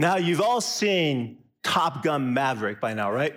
[0.00, 3.34] Now, you've all seen Top Gun Maverick by now, right?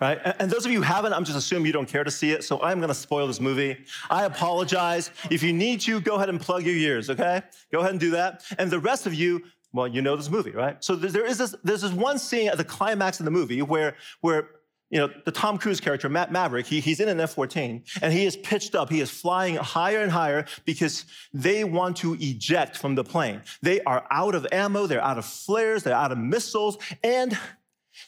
[0.00, 0.18] Right?
[0.38, 2.44] And those of you who haven't, I'm just assuming you don't care to see it,
[2.44, 3.76] so I'm gonna spoil this movie.
[4.08, 5.10] I apologize.
[5.30, 7.42] If you need to, go ahead and plug your ears, okay?
[7.70, 8.42] Go ahead and do that.
[8.56, 9.42] And the rest of you,
[9.74, 10.82] well, you know this movie, right?
[10.82, 13.94] So there is this, there's this one scene at the climax of the movie where,
[14.22, 14.48] where
[14.92, 18.26] you know, the Tom Cruise character, Matt Maverick, he, he's in an F-14 and he
[18.26, 18.90] is pitched up.
[18.90, 23.40] He is flying higher and higher because they want to eject from the plane.
[23.62, 27.38] They are out of ammo, they're out of flares, they're out of missiles, and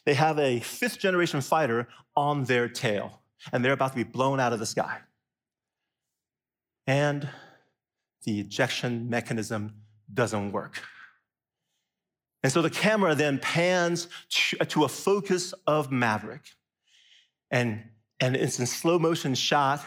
[0.04, 4.38] they have a fifth generation fighter on their tail and they're about to be blown
[4.38, 4.98] out of the sky.
[6.86, 7.26] And
[8.24, 9.74] the ejection mechanism
[10.12, 10.82] doesn't work.
[12.42, 14.06] And so the camera then pans
[14.68, 16.42] to a focus of Maverick
[17.54, 17.84] and,
[18.18, 19.80] and it's in slow motion shot,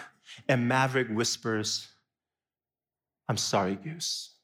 [0.47, 1.89] and Maverick whispers,
[3.27, 4.35] I'm sorry, Goose.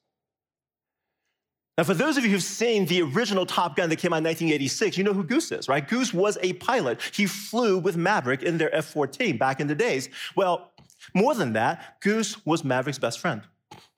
[1.78, 4.24] Now, for those of you who've seen the original Top Gun that came out in
[4.24, 5.88] 1986, you know who Goose is, right?
[5.88, 7.00] Goose was a pilot.
[7.14, 10.10] He flew with Maverick in their F 14 back in the days.
[10.36, 10.72] Well,
[11.14, 13.40] more than that, Goose was Maverick's best friend.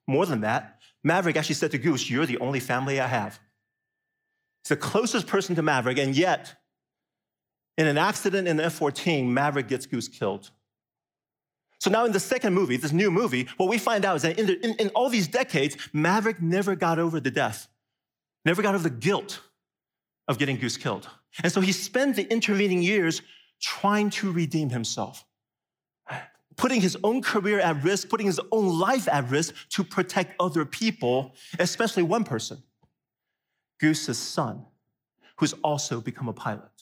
[0.06, 3.40] More than that, Maverick actually said to Goose, You're the only family I have.
[4.62, 6.54] He's the closest person to Maverick, and yet
[7.78, 10.50] in an accident in the F 14, Maverick gets Goose killed.
[11.78, 14.38] So now in the second movie, this new movie, what we find out is that
[14.38, 17.68] in, the, in, in, all these decades, Maverick never got over the death,
[18.44, 19.40] never got over the guilt
[20.26, 21.08] of getting Goose killed.
[21.42, 23.20] And so he spent the intervening years
[23.60, 25.24] trying to redeem himself,
[26.56, 30.64] putting his own career at risk, putting his own life at risk to protect other
[30.64, 32.62] people, especially one person,
[33.80, 34.64] Goose's son,
[35.38, 36.75] who's also become a pilot.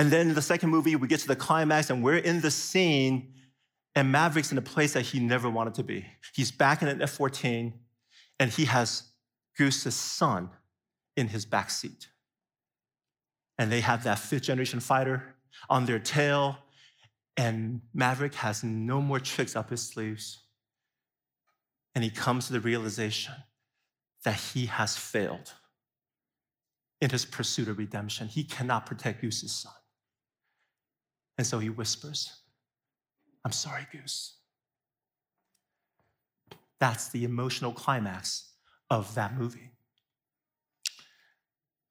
[0.00, 2.50] And then in the second movie, we get to the climax and we're in the
[2.50, 3.34] scene,
[3.94, 6.06] and Maverick's in a place that he never wanted to be.
[6.32, 7.74] He's back in an F 14,
[8.38, 9.02] and he has
[9.58, 10.48] Goose's son
[11.18, 12.08] in his back seat.
[13.58, 15.34] And they have that fifth generation fighter
[15.68, 16.56] on their tail,
[17.36, 20.44] and Maverick has no more tricks up his sleeves.
[21.94, 23.34] And he comes to the realization
[24.24, 25.52] that he has failed
[27.02, 28.28] in his pursuit of redemption.
[28.28, 29.74] He cannot protect Goose's son.
[31.40, 32.30] And so he whispers,
[33.46, 34.34] I'm sorry, Goose.
[36.80, 38.50] That's the emotional climax
[38.90, 39.70] of that movie.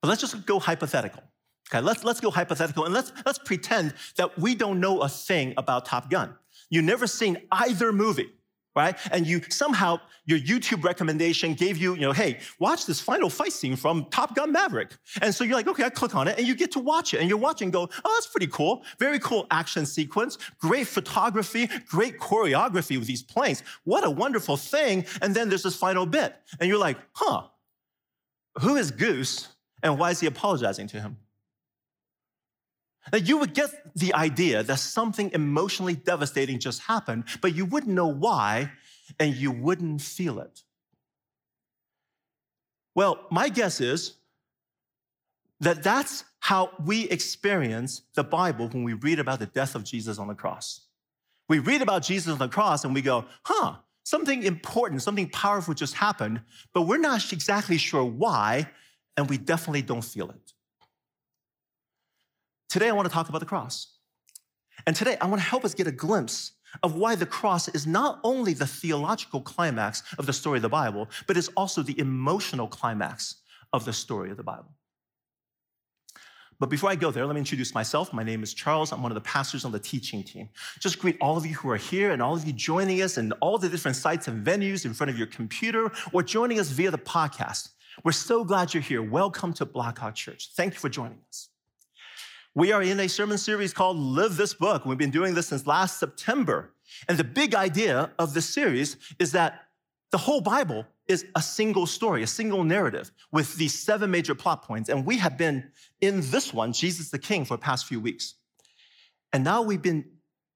[0.03, 1.23] But let's just go hypothetical.
[1.67, 5.55] Okay, let's, let's go hypothetical and let's, let's pretend that we don't know a thing
[5.57, 6.35] about Top Gun.
[6.69, 8.29] You've never seen either movie
[8.75, 8.97] right?
[9.11, 13.51] And you somehow, your YouTube recommendation gave you, you know, hey, watch this final fight
[13.51, 14.95] scene from Top Gun Maverick.
[15.21, 17.19] And so you're like, okay, I click on it and you get to watch it
[17.19, 18.83] and you're watching go, oh, that's pretty cool.
[18.99, 23.63] Very cool action sequence, great photography, great choreography with these planes.
[23.85, 25.05] What a wonderful thing.
[25.21, 27.47] And then there's this final bit and you're like, huh,
[28.59, 29.47] who is Goose
[29.81, 31.17] and why is he apologizing to him?
[33.11, 37.93] That you would get the idea that something emotionally devastating just happened, but you wouldn't
[37.93, 38.71] know why
[39.19, 40.63] and you wouldn't feel it.
[42.95, 44.15] Well, my guess is
[45.59, 50.17] that that's how we experience the Bible when we read about the death of Jesus
[50.17, 50.81] on the cross.
[51.47, 55.73] We read about Jesus on the cross and we go, huh, something important, something powerful
[55.73, 56.41] just happened,
[56.73, 58.69] but we're not exactly sure why,
[59.17, 60.53] and we definitely don't feel it.
[62.69, 63.95] Today, I want to talk about the cross.
[64.85, 66.51] And today, I want to help us get a glimpse
[66.83, 70.69] of why the cross is not only the theological climax of the story of the
[70.69, 73.37] Bible, but is also the emotional climax
[73.73, 74.71] of the story of the Bible.
[76.59, 78.13] But before I go there, let me introduce myself.
[78.13, 78.91] My name is Charles.
[78.91, 80.49] I'm one of the pastors on the teaching team.
[80.79, 83.31] Just greet all of you who are here and all of you joining us in
[83.41, 86.91] all the different sites and venues in front of your computer or joining us via
[86.91, 87.69] the podcast.
[88.03, 89.01] We're so glad you're here.
[89.01, 90.51] Welcome to Blackhawk Church.
[90.55, 91.49] Thank you for joining us.
[92.55, 94.83] We are in a sermon series called Live This Book.
[94.83, 96.73] We've been doing this since last September.
[97.07, 99.67] And the big idea of this series is that
[100.11, 104.63] the whole Bible is a single story, a single narrative with these seven major plot
[104.63, 104.89] points.
[104.89, 105.69] And we have been
[106.01, 108.33] in this one, Jesus the King, for the past few weeks.
[109.31, 110.05] And now we've been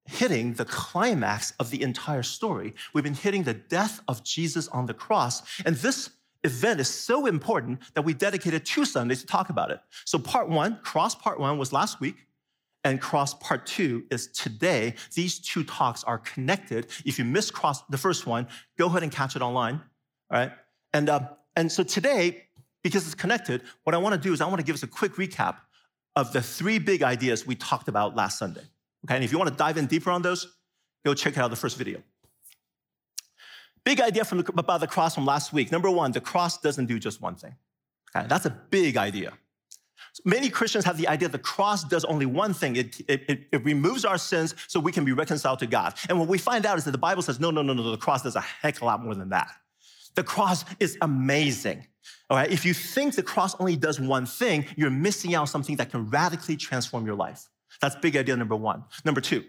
[0.06, 2.74] hitting the climax of the entire story.
[2.92, 5.42] We've been hitting the death of Jesus on the cross.
[5.64, 6.10] And this
[6.44, 9.80] event is so important that we dedicated two Sundays to talk about it.
[10.04, 12.16] So, part one, cross part one, was last week,
[12.84, 14.94] and cross part two is today.
[15.14, 16.86] These two talks are connected.
[17.04, 18.46] If you missed cross the first one,
[18.78, 19.80] go ahead and catch it online.
[20.30, 20.52] All right.
[20.92, 21.20] And, uh,
[21.56, 22.44] and so today,
[22.82, 24.86] because it's connected, what I want to do is I want to give us a
[24.86, 25.56] quick recap
[26.14, 28.62] of the three big ideas we talked about last Sunday.
[29.04, 29.14] Okay.
[29.16, 30.54] And if you want to dive in deeper on those,
[31.04, 32.02] go check out the first video.
[33.84, 35.70] Big idea from the, about the cross from last week.
[35.70, 37.54] Number one, the cross doesn't do just one thing.
[38.14, 39.32] Okay, that's a big idea.
[40.24, 44.04] Many Christians have the idea the cross does only one thing it, it, it, removes
[44.04, 45.94] our sins so we can be reconciled to God.
[46.08, 47.96] And what we find out is that the Bible says, no, no, no, no, the
[47.96, 49.50] cross does a heck of a lot more than that.
[50.14, 51.86] The cross is amazing.
[52.30, 55.76] All right, if you think the cross only does one thing, you're missing out something
[55.76, 57.48] that can radically transform your life.
[57.80, 58.84] That's big idea number one.
[59.04, 59.44] Number two,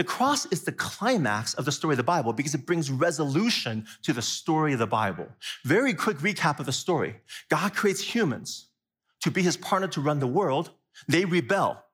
[0.00, 3.86] the cross is the climax of the story of the Bible because it brings resolution
[4.00, 5.28] to the story of the Bible.
[5.66, 7.16] Very quick recap of the story
[7.50, 8.68] God creates humans
[9.20, 10.70] to be his partner to run the world.
[11.06, 11.84] They rebel.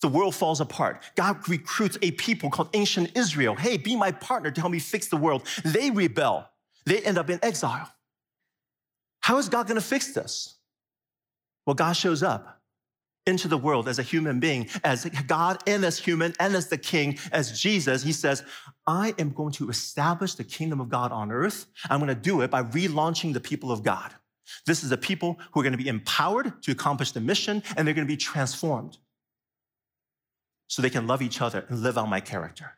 [0.00, 1.02] The world falls apart.
[1.16, 3.56] God recruits a people called ancient Israel.
[3.56, 5.44] Hey, be my partner to help me fix the world.
[5.64, 6.48] They rebel.
[6.86, 7.90] They end up in exile.
[9.22, 10.54] How is God going to fix this?
[11.66, 12.59] Well, God shows up
[13.30, 16.76] into the world as a human being, as God and as human and as the
[16.76, 18.44] king, as Jesus, he says,
[18.86, 21.66] I am going to establish the kingdom of God on earth.
[21.88, 24.12] I'm going to do it by relaunching the people of God.
[24.66, 27.86] This is a people who are going to be empowered to accomplish the mission and
[27.86, 28.98] they're going to be transformed
[30.66, 32.72] so they can love each other and live out my character.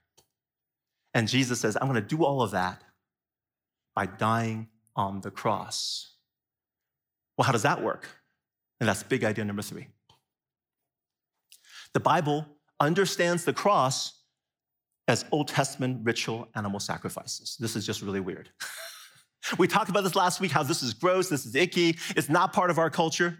[1.14, 2.82] And Jesus says, I'm going to do all of that
[3.94, 6.14] by dying on the cross.
[7.36, 8.08] Well, how does that work?
[8.80, 9.88] And that's big idea number three.
[11.94, 12.46] The Bible
[12.80, 14.20] understands the cross
[15.08, 17.56] as Old Testament ritual animal sacrifices.
[17.58, 18.50] This is just really weird.
[19.58, 22.52] we talked about this last week how this is gross, this is icky, it's not
[22.52, 23.38] part of our culture.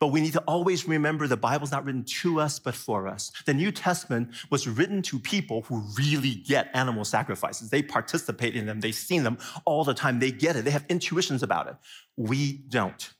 [0.00, 3.30] But we need to always remember the Bible's not written to us, but for us.
[3.46, 7.70] The New Testament was written to people who really get animal sacrifices.
[7.70, 10.84] They participate in them, they've seen them all the time, they get it, they have
[10.88, 11.76] intuitions about it.
[12.16, 13.14] We don't.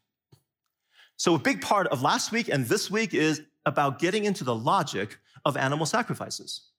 [1.17, 4.55] So, a big part of last week and this week is about getting into the
[4.55, 6.71] logic of animal sacrifices.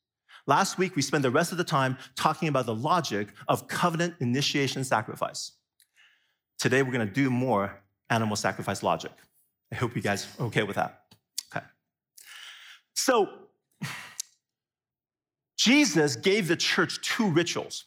[0.47, 4.15] Last week, we spent the rest of the time talking about the logic of covenant
[4.19, 5.53] initiation sacrifice.
[6.59, 9.11] Today, we're going to do more animal sacrifice logic.
[9.71, 11.01] I hope you guys are okay with that.
[11.51, 11.65] Okay.
[12.93, 13.29] So,
[15.57, 17.85] Jesus gave the church two rituals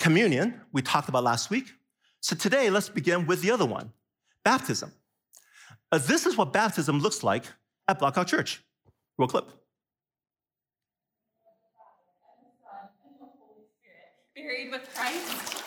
[0.00, 1.66] communion, we talked about last week.
[2.20, 3.92] So, today, let's begin with the other one
[4.44, 4.90] baptism.
[5.92, 7.42] As this is what baptism looks like
[7.88, 8.62] at Blackhawk Church.
[9.18, 9.50] Roll clip.
[14.36, 15.64] Buried with Christ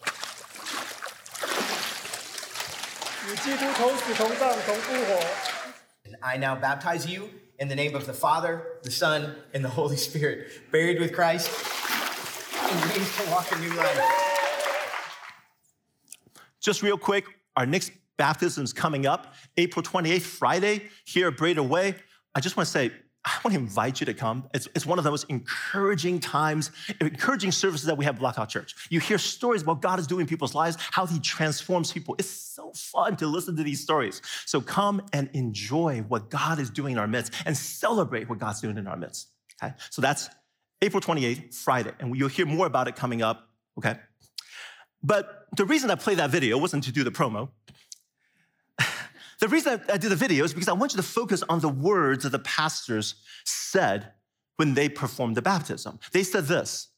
[6.04, 7.30] and I now baptize you
[7.60, 11.48] in the name of the Father, the Son, and the Holy Spirit, buried with Christ
[12.72, 14.00] and raised to walk a new life.
[16.58, 17.26] Just real quick,
[17.56, 21.96] our next baptism is coming up April 28th, Friday, here at Brader Way.
[22.34, 22.92] I just want to say,
[23.30, 24.48] I want to invite you to come.
[24.52, 28.48] It's, it's one of the most encouraging times, encouraging services that we have at Blackhawk
[28.48, 28.74] Church.
[28.90, 32.16] You hear stories about God is doing in people's lives, how he transforms people.
[32.18, 34.20] It's so fun to listen to these stories.
[34.46, 38.60] So come and enjoy what God is doing in our midst and celebrate what God's
[38.60, 39.28] doing in our midst.
[39.62, 39.74] Okay?
[39.90, 40.28] So that's
[40.82, 41.92] April 28th, Friday.
[42.00, 43.48] And you'll hear more about it coming up.
[43.78, 43.96] Okay?
[45.02, 47.48] But the reason I played that video wasn't to do the promo.
[49.40, 51.68] The reason I did the video is because I want you to focus on the
[51.68, 54.12] words that the pastors said
[54.56, 55.98] when they performed the baptism.
[56.12, 56.88] They said this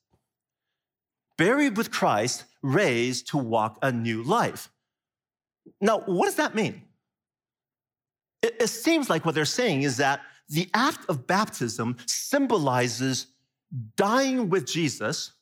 [1.39, 4.69] buried with Christ, raised to walk a new life.
[5.81, 6.83] Now, what does that mean?
[8.43, 13.29] It, it seems like what they're saying is that the act of baptism symbolizes
[13.97, 15.33] dying with Jesus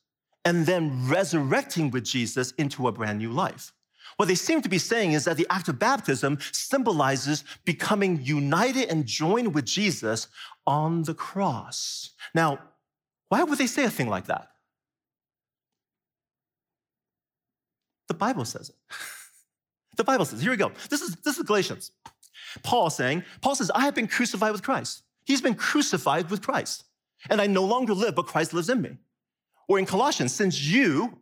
[0.45, 3.73] and then resurrecting with Jesus into a brand new life.
[4.21, 8.87] What they seem to be saying is that the act of baptism symbolizes becoming united
[8.91, 10.27] and joined with Jesus
[10.67, 12.11] on the cross.
[12.35, 12.59] Now,
[13.29, 14.49] why would they say a thing like that?
[18.09, 18.75] The Bible says it.
[19.97, 20.71] the Bible says, here we go.
[20.91, 21.89] This is, this is Galatians.
[22.61, 25.01] Paul saying, Paul says, I have been crucified with Christ.
[25.25, 26.83] He's been crucified with Christ.
[27.31, 28.97] And I no longer live, but Christ lives in me.
[29.67, 31.17] Or in Colossians, since you,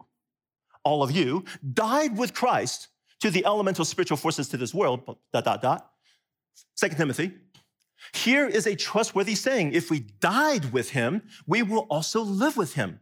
[0.84, 2.89] all of you, died with Christ
[3.22, 5.92] to the elemental spiritual forces to this world, dot, dot, dot.
[6.76, 7.34] Second Timothy.
[8.14, 9.74] Here is a trustworthy saying.
[9.74, 13.00] If we died with him, we will also live with him.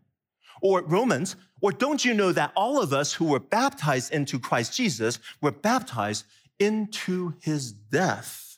[0.62, 4.75] Or Romans, or don't you know that all of us who were baptized into Christ
[4.75, 6.25] Jesus were baptized
[6.59, 8.57] into his death?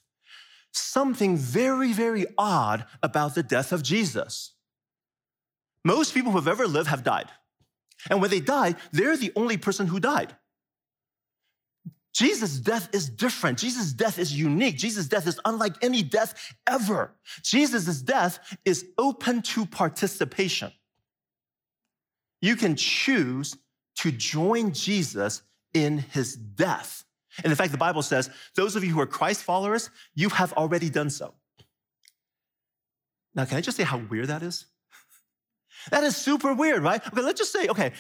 [0.71, 4.53] Something very, very odd about the death of Jesus.
[5.83, 7.29] Most people who have ever lived have died.
[8.09, 10.35] And when they die, they're the only person who died.
[12.13, 13.59] Jesus' death is different.
[13.59, 14.77] Jesus' death is unique.
[14.77, 17.15] Jesus' death is unlike any death ever.
[17.43, 20.71] Jesus' death is open to participation.
[22.41, 23.55] You can choose
[23.97, 27.03] to join Jesus in his death.
[27.43, 30.51] And in fact, the Bible says, those of you who are Christ followers, you have
[30.53, 31.35] already done so.
[33.35, 34.65] Now, can I just say how weird that is?
[35.91, 37.05] That is super weird, right?
[37.05, 37.91] Okay, let's just say, okay,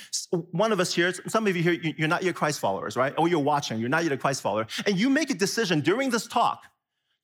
[0.51, 3.13] one of us here, some of you here, you're not yet Christ followers, right?
[3.17, 6.09] Or you're watching, you're not yet a Christ follower, and you make a decision during
[6.09, 6.63] this talk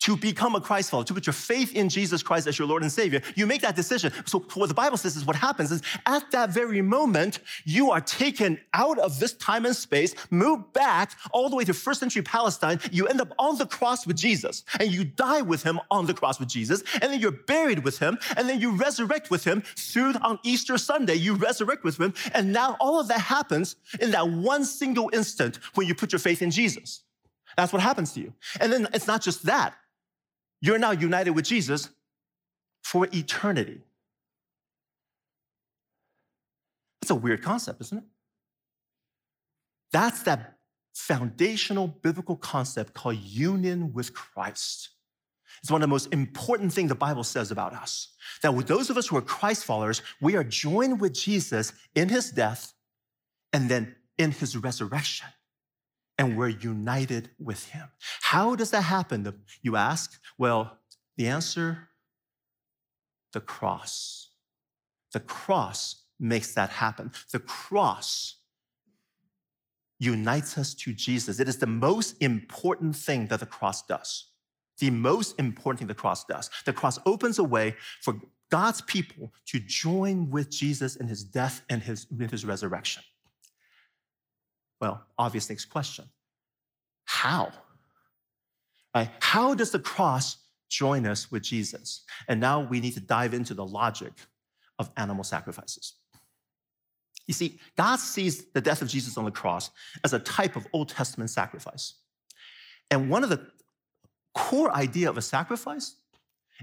[0.06, 2.84] to become a Christ follower, to put your faith in Jesus Christ as your Lord
[2.84, 4.14] and Savior, you make that decision.
[4.26, 8.02] So what the Bible says is what happens is at that very moment, you are
[8.02, 12.22] taken out of this time and space, moved back all the way to first century
[12.22, 12.80] Palestine.
[12.92, 16.14] You end up on the cross with Jesus and you die with him on the
[16.14, 16.84] cross with Jesus.
[17.02, 20.78] And then you're buried with him and then you resurrect with him through on Easter
[20.78, 21.16] Sunday.
[21.16, 22.14] You resurrect with him.
[22.32, 26.20] And now all of that happens in that one single instant when you put your
[26.20, 27.02] faith in Jesus.
[27.58, 28.34] That's what happens to you.
[28.60, 29.74] And then it's not just that.
[30.62, 31.90] You're now united with Jesus
[32.84, 33.82] for eternity.
[37.02, 38.04] That's a weird concept, isn't it?
[39.92, 40.58] That's that
[40.94, 44.90] foundational biblical concept called union with Christ.
[45.62, 48.10] It's one of the most important things the Bible says about us.
[48.42, 52.10] That with those of us who are Christ followers, we are joined with Jesus in
[52.10, 52.74] his death
[53.54, 55.28] and then in his resurrection
[56.18, 57.90] and we're united with him.
[58.22, 59.32] How does that happen?
[59.62, 60.20] You ask?
[60.38, 60.80] Well,
[61.18, 61.90] the answer
[63.36, 64.30] the cross.
[65.12, 67.12] The cross makes that happen.
[67.32, 68.38] The cross
[70.00, 71.40] unites us to Jesus.
[71.40, 74.32] It is the most important thing that the cross does.
[74.80, 76.50] The most important thing the cross does.
[76.66, 78.16] The cross opens a way for
[78.50, 83.04] God's people to join with Jesus in his death and his, in his resurrection.
[84.86, 86.06] Well, obvious next question.
[87.06, 87.52] How?
[88.94, 89.10] Right?
[89.20, 90.38] How does the cross
[90.70, 92.04] join us with Jesus?
[92.28, 94.14] And now we need to dive into the logic
[94.78, 95.96] of animal sacrifices.
[97.26, 99.72] You see, God sees the death of Jesus on the cross
[100.04, 101.96] as a type of Old Testament sacrifice.
[102.92, 103.48] And one of the
[104.36, 105.96] core idea of a sacrifice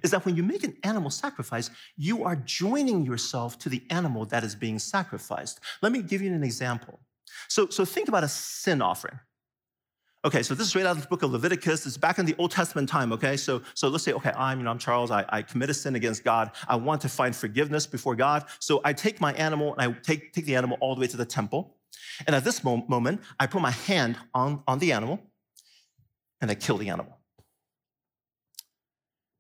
[0.04, 4.26] is that when you make an animal sacrifice, you are joining yourself to the animal
[4.26, 5.58] that is being sacrificed.
[5.82, 7.00] Let me give you an example.
[7.48, 9.18] So, so think about a sin offering.
[10.24, 11.84] Okay, so this is straight out of the book of Leviticus.
[11.84, 13.36] It's back in the Old Testament time, okay?
[13.36, 15.10] So, so let's say, okay, I'm, you know, I'm Charles.
[15.10, 16.52] I, I commit a sin against God.
[16.68, 18.44] I want to find forgiveness before God.
[18.60, 21.16] So I take my animal and I take, take the animal all the way to
[21.16, 21.76] the temple.
[22.24, 25.18] And at this moment, I put my hand on, on the animal
[26.40, 27.18] and I kill the animal.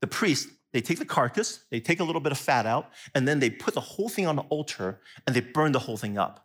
[0.00, 3.28] The priest, they take the carcass, they take a little bit of fat out, and
[3.28, 6.18] then they put the whole thing on the altar and they burn the whole thing
[6.18, 6.41] up.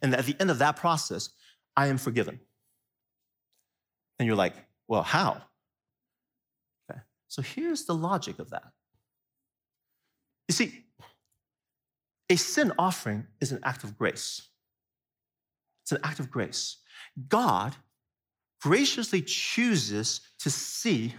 [0.00, 1.30] And at the end of that process,
[1.76, 2.40] I am forgiven.
[4.18, 4.54] And you're like,
[4.88, 5.42] well, how?
[6.90, 7.00] Okay.
[7.28, 8.72] So here's the logic of that.
[10.48, 10.84] You see,
[12.30, 14.48] a sin offering is an act of grace.
[15.84, 16.78] It's an act of grace.
[17.28, 17.74] God
[18.60, 21.14] graciously chooses to see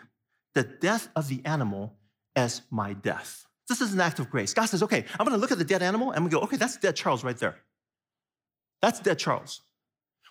[0.53, 1.97] the death of the animal
[2.35, 3.45] as my death.
[3.67, 4.53] This is an act of grace.
[4.53, 6.77] God says, okay, I'm gonna look at the dead animal and we go, okay, that's
[6.77, 7.57] dead Charles right there.
[8.83, 9.61] That's dead Charles.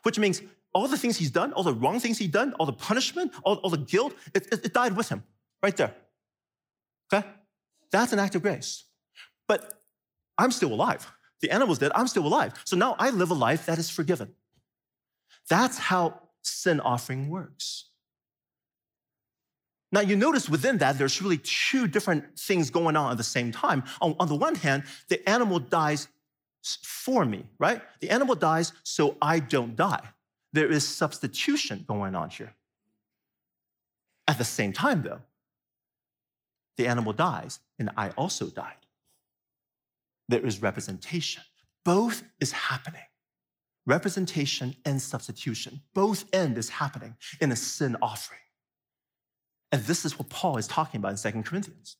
[0.02, 0.42] Which means
[0.74, 3.56] all the things he's done, all the wrong things he's done, all the punishment, all,
[3.56, 5.24] all the guilt, it, it, it died with him
[5.62, 5.94] right there.
[7.10, 7.26] Okay?
[7.90, 8.84] That's an act of grace.
[9.48, 9.80] But
[10.36, 11.10] I'm still alive.
[11.40, 12.52] The animal's dead, I'm still alive.
[12.64, 14.34] So now I live a life that is forgiven.
[15.48, 17.88] That's how sin offering works.
[19.92, 23.50] Now, you notice within that, there's really two different things going on at the same
[23.50, 23.84] time.
[24.02, 26.08] On, on the one hand, the animal dies
[26.62, 27.82] for me, right?
[28.00, 30.08] The animal dies so I don't die
[30.52, 32.54] there is substitution going on here.
[34.28, 35.20] At the same time, though,
[36.76, 38.86] the animal dies and I also died.
[40.28, 41.42] There is representation.
[41.84, 43.02] Both is happening.
[43.86, 45.82] Representation and substitution.
[45.94, 48.38] Both end is happening in a sin offering.
[49.72, 51.96] And this is what Paul is talking about in Second Corinthians.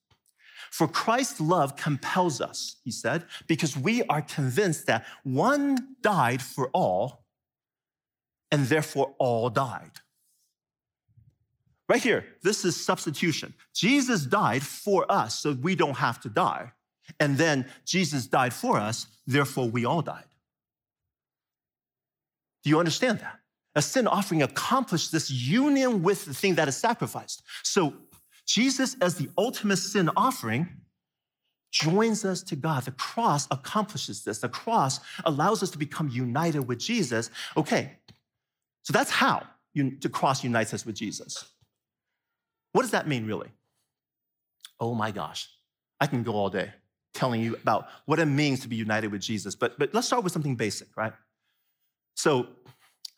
[0.70, 6.68] For Christ's love compels us, he said, because we are convinced that one died for
[6.72, 7.24] all
[8.50, 9.90] and therefore all died.
[11.88, 13.54] Right here, this is substitution.
[13.74, 16.72] Jesus died for us so we don't have to die.
[17.18, 20.24] And then Jesus died for us, therefore we all died.
[22.62, 23.40] Do you understand that?
[23.74, 27.42] A sin offering accomplished this union with the thing that is sacrificed.
[27.62, 27.94] So
[28.46, 30.68] Jesus, as the ultimate sin offering,
[31.70, 32.84] joins us to God.
[32.84, 34.38] The cross accomplishes this.
[34.38, 37.30] The cross allows us to become united with Jesus.
[37.56, 37.92] Okay,
[38.82, 39.46] so that's how.
[39.76, 41.44] un- the cross unites us with Jesus.
[42.72, 43.48] What does that mean, really?
[44.80, 45.48] Oh my gosh,
[46.00, 46.72] I can go all day
[47.14, 49.54] telling you about what it means to be united with Jesus.
[49.54, 51.12] But, but let's start with something basic, right?
[52.16, 52.48] So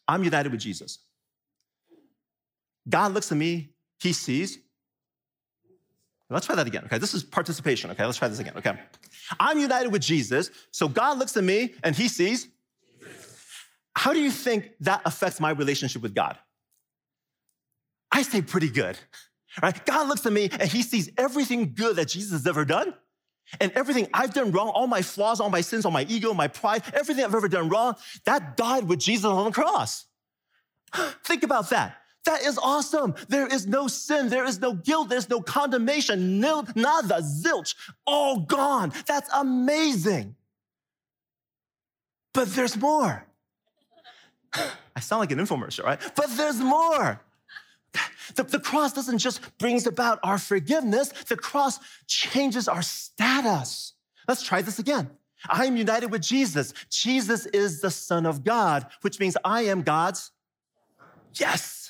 [0.09, 0.99] I'm united with Jesus.
[2.89, 4.59] God looks at me, he sees.
[6.31, 6.99] Let's try that again, okay?
[6.99, 8.05] This is participation, okay?
[8.05, 8.79] Let's try this again, okay?
[9.39, 12.49] I'm united with Jesus, so God looks at me and he sees.
[13.95, 16.37] How do you think that affects my relationship with God?
[18.11, 18.99] I say pretty good,
[19.63, 19.85] right?
[19.85, 22.95] God looks at me and he sees everything good that Jesus has ever done.
[23.61, 26.49] And everything I've done wrong, all my flaws, all my sins, all my ego, my
[26.49, 30.07] pride, everything I've ever done wrong, that died with Jesus on the cross.
[31.25, 31.99] Think about that.
[32.25, 33.15] That is awesome.
[33.29, 34.29] There is no sin.
[34.29, 35.11] There is no guilt.
[35.11, 36.41] There's no condemnation.
[36.41, 37.75] Nil, nada, zilch,
[38.07, 38.93] all gone.
[39.07, 40.35] That's amazing.
[42.33, 43.27] But there's more.
[44.97, 46.01] I sound like an infomercial, right?
[46.15, 47.21] But there's more.
[48.35, 53.93] The, the, cross doesn't just brings about our forgiveness, the cross changes our status.
[54.27, 55.11] Let's try this again.
[55.49, 56.73] I am united with Jesus.
[56.91, 60.33] Jesus is the Son of God, which means I am God's.
[61.35, 61.84] Yes.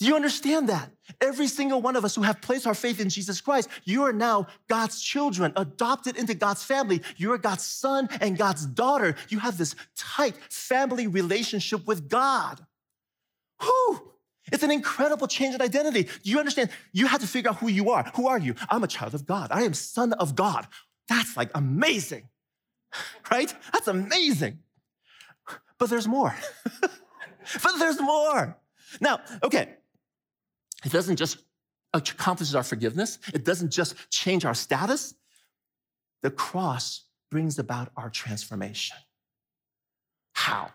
[0.00, 0.90] Do you understand that?
[1.20, 4.14] Every single one of us who have placed our faith in Jesus Christ, you are
[4.14, 7.02] now God's children, adopted into God's family.
[7.18, 9.14] You are God's son and God's daughter.
[9.28, 12.64] You have this tight family relationship with God.
[13.60, 14.12] Whew.
[14.50, 16.04] It's an incredible change in identity.
[16.04, 16.70] Do you understand?
[16.92, 18.10] You have to figure out who you are.
[18.14, 18.54] Who are you?
[18.70, 19.48] I'm a child of God.
[19.50, 20.66] I am son of God.
[21.10, 22.28] That's like amazing,
[23.30, 23.52] right?
[23.74, 24.60] That's amazing.
[25.78, 26.34] But there's more.
[26.80, 28.56] but there's more.
[29.00, 29.76] Now, okay,
[30.84, 31.38] it doesn't just
[31.92, 33.18] accomplish our forgiveness.
[33.34, 35.14] It doesn't just change our status.
[36.22, 38.96] The cross brings about our transformation.
[40.32, 40.70] How?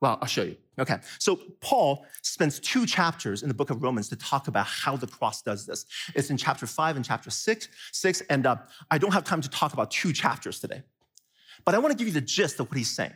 [0.00, 0.56] Well, I'll show you.
[0.78, 4.94] Okay, so Paul spends two chapters in the book of Romans to talk about how
[4.96, 5.86] the cross does this.
[6.14, 8.56] It's in chapter five and chapter six, six, and uh,
[8.90, 10.82] I don't have time to talk about two chapters today,
[11.64, 13.14] but I want to give you the gist of what he's saying.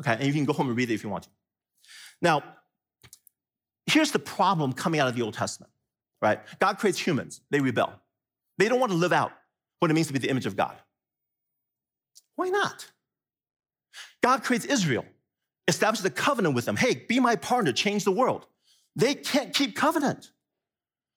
[0.00, 1.30] Okay, and you can go home and read it if you want to.
[2.20, 2.42] Now,
[3.90, 5.72] here's the problem coming out of the Old Testament,
[6.20, 6.40] right?
[6.58, 7.92] God creates humans, they rebel.
[8.58, 9.32] They don't want to live out
[9.78, 10.76] what it means to be the image of God.
[12.36, 12.90] Why not?
[14.22, 15.04] God creates Israel
[15.68, 16.76] establishes a covenant with them.
[16.76, 18.46] Hey, be my partner, change the world.
[18.96, 20.32] They can't keep covenant.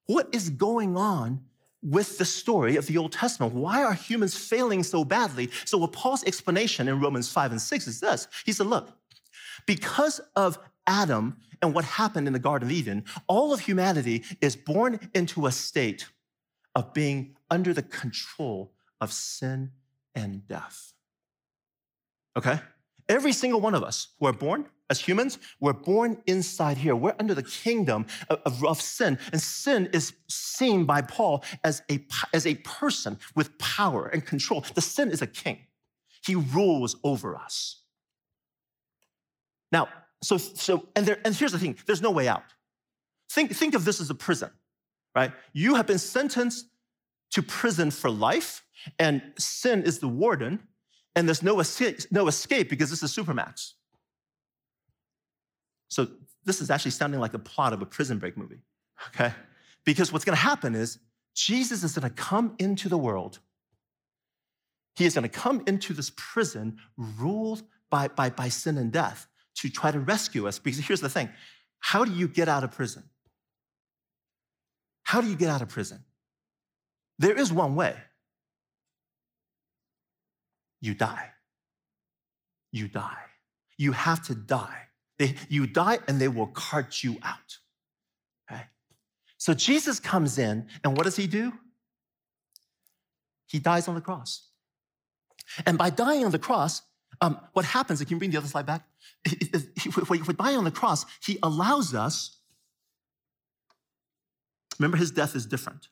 [0.06, 1.42] What is going on
[1.82, 3.54] with the story of the Old Testament?
[3.54, 5.50] Why are humans failing so badly?
[5.66, 8.90] So, Paul's explanation in Romans 5 and 6 is this He said, Look,
[9.66, 10.60] because of
[10.92, 15.48] Adam and what happened in the Garden of Eden, all of humanity is born into
[15.48, 16.08] a state
[16.76, 19.72] of being under the control of sin
[20.14, 20.94] and death.
[22.36, 22.60] Okay?
[23.08, 26.96] Every single one of us who are born as humans, we're born inside here.
[26.96, 29.18] We're under the kingdom of, of, of, sin.
[29.32, 34.66] And sin is seen by Paul as a, as a person with power and control.
[34.76, 35.60] The sin is a king,
[36.22, 37.78] he rules over us.
[39.72, 39.88] Now,
[40.24, 42.44] so, so and, there, and here's the thing there's no way out.
[43.32, 44.52] Think, think of this as a prison,
[45.16, 45.32] right?
[45.54, 46.68] You have been sentenced
[47.32, 48.64] to prison for life,
[49.00, 50.60] and sin is the warden,
[51.16, 53.74] and there's no escape, no escape because this is Supermax.
[55.88, 56.08] So
[56.46, 58.62] this is actually sounding like the plot of a prison break movie,
[59.10, 59.34] okay?
[59.86, 61.00] Because what's gonna happen is
[61.34, 63.40] Jesus is gonna come into the world.
[64.96, 69.70] He is gonna come into this prison ruled by, by, by sin and death to
[69.70, 70.60] try to rescue us.
[70.60, 71.30] Because here's the thing
[71.80, 73.04] how do you get out of prison?
[75.04, 76.04] How do you get out of prison?
[77.20, 77.96] There is one way
[80.80, 81.32] you die.
[82.72, 83.18] You die.
[83.78, 84.88] You have to die.
[85.20, 87.58] They, you die and they will cart you out.
[88.50, 88.64] Okay?
[89.38, 91.54] So Jesus comes in, and what does he do?
[93.48, 94.48] He dies on the cross.
[95.66, 96.82] And by dying on the cross,
[97.20, 98.88] um, what happens, if you bring the other slide back,
[99.26, 102.38] by dying on the cross, he allows us,
[104.80, 105.90] remember his death is different.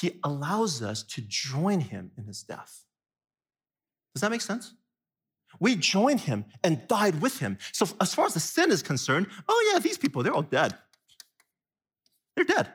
[0.00, 2.84] He allows us to join him in his death.
[4.14, 4.74] Does that make sense?
[5.58, 7.58] We joined him and died with him.
[7.72, 10.74] So, as far as the sin is concerned, oh, yeah, these people, they're all dead.
[12.34, 12.68] They're dead.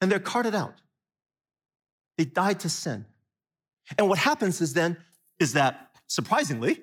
[0.00, 0.80] And they're carted out.
[2.16, 3.06] They died to sin.
[3.98, 4.96] And what happens is then,
[5.38, 6.82] is that surprisingly,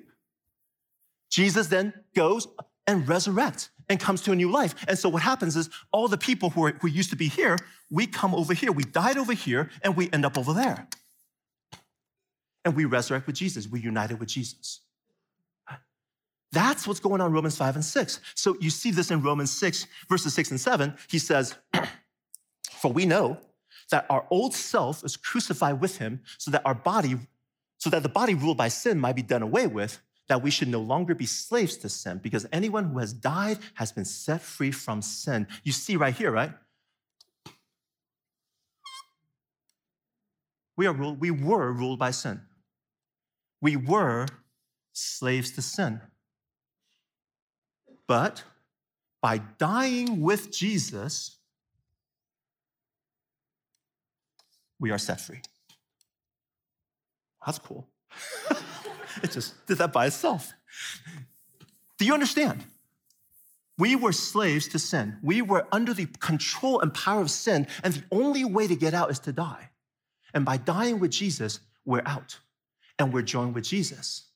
[1.30, 2.48] Jesus then goes
[2.86, 4.74] and resurrects and comes to a new life.
[4.88, 7.56] And so what happens is all the people who, are, who used to be here,
[7.90, 8.72] we come over here.
[8.72, 10.88] We died over here and we end up over there
[12.64, 13.68] and we resurrect with Jesus.
[13.68, 14.80] We're united with Jesus.
[16.52, 18.20] That's what's going on in Romans 5 and 6.
[18.34, 20.96] So you see this in Romans 6, verses 6 and 7.
[21.08, 21.54] He says,
[22.72, 23.38] For we know
[23.90, 27.18] that our old self is crucified with him so that our body,
[27.80, 30.68] so that the body ruled by sin might be done away with, that we should
[30.68, 34.70] no longer be slaves to sin, because anyone who has died has been set free
[34.70, 35.48] from sin.
[35.64, 36.52] You see right here, right?
[40.76, 42.42] We are ruled, we were ruled by sin.
[43.60, 44.26] We were
[44.92, 46.00] slaves to sin.
[48.06, 48.44] But
[49.22, 51.36] by dying with Jesus,
[54.78, 55.40] we are set free.
[57.44, 57.88] That's cool.
[59.22, 60.52] it just did that by itself.
[61.98, 62.64] Do you understand?
[63.78, 65.18] We were slaves to sin.
[65.22, 68.92] We were under the control and power of sin, and the only way to get
[68.92, 69.70] out is to die.
[70.34, 72.38] And by dying with Jesus, we're out
[72.98, 74.28] and we're joined with Jesus.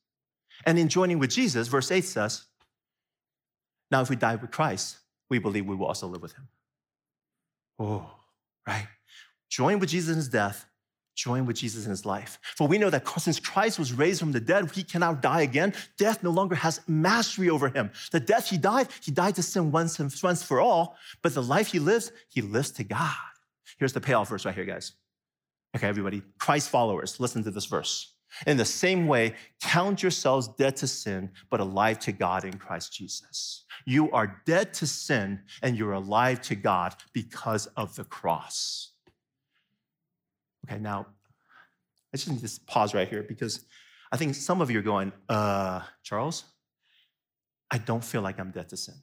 [0.64, 2.44] And in joining with Jesus, verse 8 says,
[3.90, 6.48] Now if we die with Christ, we believe we will also live with him.
[7.78, 8.10] Oh,
[8.66, 8.86] right?
[9.48, 10.66] Join with Jesus in his death,
[11.14, 12.38] join with Jesus in his life.
[12.56, 15.74] For we know that since Christ was raised from the dead, he cannot die again.
[15.96, 17.90] Death no longer has mastery over him.
[18.10, 21.42] The death he died, he died to sin once and once for all, but the
[21.42, 23.14] life he lives, he lives to God.
[23.78, 24.92] Here's the payoff verse right here, guys.
[25.76, 28.14] Okay, everybody, Christ followers, listen to this verse.
[28.46, 32.92] In the same way, count yourselves dead to sin, but alive to God in Christ
[32.92, 33.64] Jesus.
[33.84, 38.93] You are dead to sin and you're alive to God because of the cross.
[40.64, 41.06] Okay, now,
[42.12, 43.64] I just need to pause right here because
[44.12, 46.44] I think some of you are going, uh, Charles,
[47.70, 48.94] I don't feel like I'm dead to sin.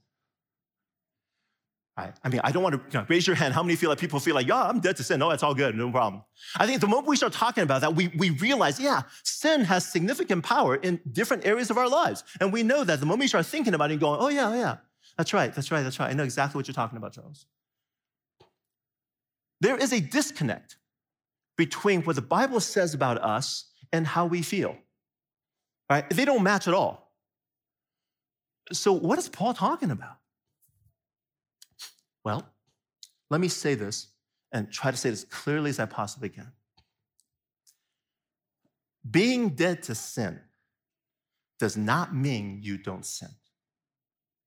[1.97, 3.53] I, I mean, I don't want to you know, raise your hand.
[3.53, 5.19] How many feel like people feel like, yeah, I'm dead to sin?
[5.19, 6.23] No, it's all good, no problem.
[6.55, 9.85] I think the moment we start talking about that, we, we realize, yeah, sin has
[9.85, 12.23] significant power in different areas of our lives.
[12.39, 14.53] And we know that the moment we start thinking about it and going, oh, yeah,
[14.55, 14.77] yeah,
[15.17, 16.09] that's right, that's right, that's right.
[16.09, 17.45] I know exactly what you're talking about, Charles.
[19.59, 20.77] There is a disconnect
[21.57, 24.77] between what the Bible says about us and how we feel,
[25.89, 26.09] right?
[26.09, 27.11] They don't match at all.
[28.71, 30.17] So, what is Paul talking about?
[32.23, 32.47] Well,
[33.29, 34.07] let me say this
[34.51, 36.51] and try to say this clearly as I possibly can.
[39.09, 40.39] Being dead to sin
[41.59, 43.29] does not mean you don't sin.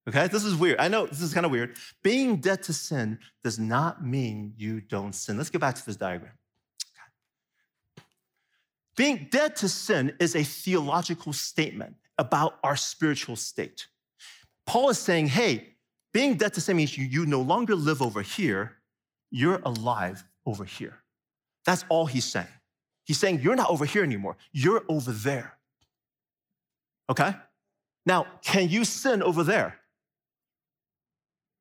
[0.09, 0.79] Okay, this is weird.
[0.79, 1.77] I know this is kind of weird.
[2.03, 5.39] Being dead to sin does not mean you don't sin.
[5.39, 6.33] Let's get back to this diagram.
[8.97, 13.87] Being dead to sin is a theological statement about our spiritual state.
[14.67, 15.75] Paul is saying, hey,
[16.13, 18.77] being dead to sin means you, you no longer live over here,
[19.31, 21.03] you're alive over here.
[21.67, 22.47] That's all he's saying.
[23.05, 25.59] He's saying you're not over here anymore, you're over there.
[27.11, 27.35] Okay?
[28.07, 29.79] Now, can you sin over there?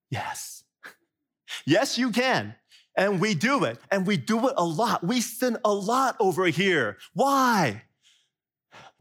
[0.10, 0.64] Yes.
[1.66, 2.56] yes, you can.
[2.96, 3.80] And we do it.
[3.92, 5.04] And we do it a lot.
[5.04, 6.98] We sin a lot over here.
[7.14, 7.84] Why?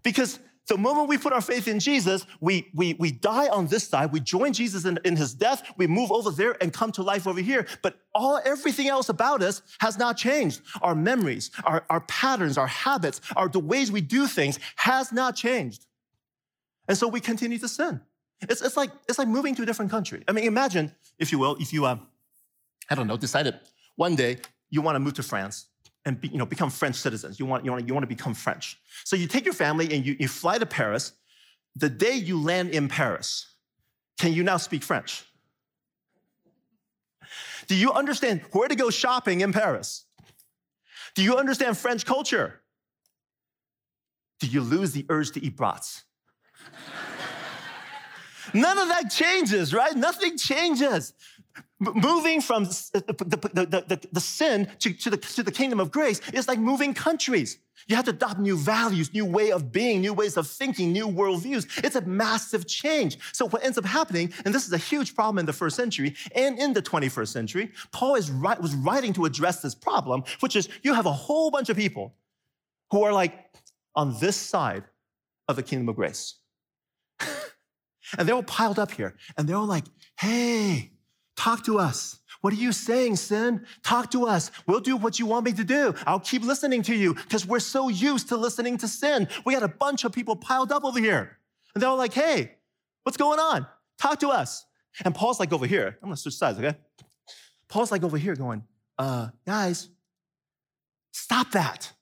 [0.02, 3.87] Because the moment we put our faith in Jesus, we, we, we die on this
[3.87, 7.02] side, we join Jesus in, in his death, we move over there and come to
[7.02, 7.66] life over here.
[7.83, 10.62] But all everything else about us has not changed.
[10.81, 15.37] Our memories, our, our patterns, our habits, our the ways we do things has not
[15.37, 15.85] changed.
[16.88, 18.00] And so we continue to sin.
[18.40, 20.22] It's, it's, like, it's like moving to a different country.
[20.26, 21.98] I mean, imagine, if you will, if you, uh,
[22.88, 23.59] I don't know, decided
[23.96, 24.38] one day
[24.70, 25.66] you want to move to France
[26.05, 27.38] and be, you know, become French citizens.
[27.38, 28.78] You want, you, want, you want to become French.
[29.05, 31.12] So you take your family and you, you fly to Paris.
[31.76, 33.55] The day you land in Paris,
[34.18, 35.24] can you now speak French?
[37.68, 40.05] Do you understand where to go shopping in Paris?
[41.14, 42.61] Do you understand French culture?
[44.40, 46.05] Do you lose the urge to eat brats?
[48.55, 49.94] None of that changes, right?
[49.94, 51.14] Nothing changes
[51.82, 56.20] moving from the, the, the, the sin to, to, the, to the kingdom of grace
[56.32, 57.58] is like moving countries.
[57.88, 61.08] You have to adopt new values, new way of being, new ways of thinking, new
[61.08, 61.66] worldviews.
[61.84, 63.18] It's a massive change.
[63.32, 66.14] So what ends up happening, and this is a huge problem in the first century
[66.34, 70.68] and in the 21st century, Paul is was writing to address this problem, which is
[70.82, 72.14] you have a whole bunch of people
[72.90, 73.34] who are like
[73.96, 74.84] on this side
[75.48, 76.36] of the kingdom of grace.
[77.20, 79.84] and they're all piled up here, and they're all like,
[80.18, 80.92] hey,
[81.36, 82.18] Talk to us.
[82.40, 83.64] What are you saying, sin?
[83.84, 84.50] Talk to us.
[84.66, 85.94] We'll do what you want me to do.
[86.06, 89.28] I'll keep listening to you because we're so used to listening to sin.
[89.44, 91.38] We got a bunch of people piled up over here.
[91.74, 92.56] And they're all like, hey,
[93.04, 93.66] what's going on?
[93.98, 94.66] Talk to us.
[95.04, 95.98] And Paul's like over here.
[96.02, 96.76] I'm gonna switch sides, okay?
[97.68, 98.64] Paul's like over here going,
[98.98, 99.88] uh, guys,
[101.12, 101.92] stop that.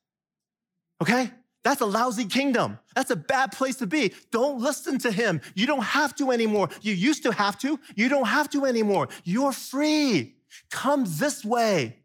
[1.01, 1.31] Okay?
[1.63, 2.79] That's a lousy kingdom.
[2.95, 4.15] That's a bad place to be.
[4.31, 5.43] Don't listen to him.
[5.55, 6.71] You don't have to anymore.
[6.81, 7.79] You used to have to.
[7.95, 9.09] You don't have to anymore.
[9.25, 10.37] You're free.
[10.71, 11.97] Come this way.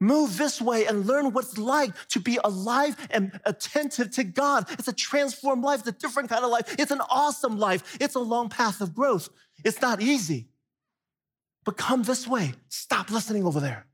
[0.00, 4.66] Move this way and learn what it's like to be alive and attentive to God.
[4.72, 5.80] It's a transformed life.
[5.80, 6.76] It's a different kind of life.
[6.78, 7.96] It's an awesome life.
[8.00, 9.30] It's a long path of growth.
[9.64, 10.48] It's not easy.
[11.64, 12.52] But come this way.
[12.68, 13.86] Stop listening over there.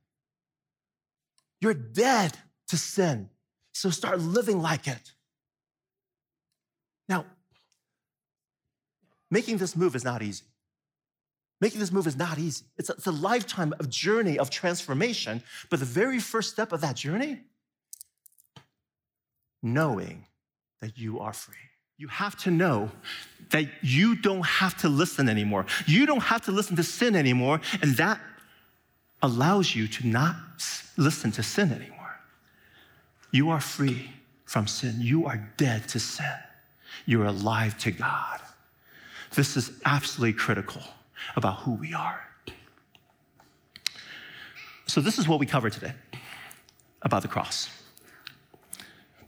[1.61, 2.37] You're dead
[2.69, 3.31] to sin.
[3.73, 5.13] So start living like it.
[7.09, 7.25] Now,
[9.31, 10.45] making this move is not easy.
[11.61, 12.65] Making this move is not easy.
[12.77, 15.43] It's a, it's a lifetime of journey of transformation.
[15.71, 17.41] But the very first step of that journey,
[19.63, 20.27] knowing
[20.81, 21.55] that you are free.
[21.99, 22.91] You have to know
[23.51, 25.67] that you don't have to listen anymore.
[25.87, 27.61] You don't have to listen to sin anymore.
[27.81, 28.21] And that
[29.23, 30.35] allows you to not
[30.97, 32.02] listen to sin anymore.
[33.33, 34.11] You are free
[34.45, 34.97] from sin.
[35.01, 36.27] You are dead to sin.
[37.07, 38.41] You're alive to God.
[39.35, 40.83] This is absolutely critical
[41.35, 42.21] about who we are.
[44.87, 45.95] So, this is what we cover today
[47.01, 47.71] about the cross.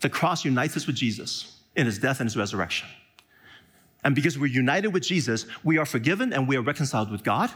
[0.01, 2.87] The cross unites us with Jesus in his death and his resurrection.
[4.05, 7.51] And because we're united with Jesus, we are forgiven and we are reconciled with God.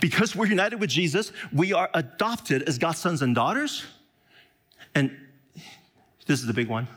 [0.00, 3.84] Because we're united with Jesus, we are adopted as God's sons and daughters.
[4.94, 5.16] And
[6.26, 6.88] this is the big one.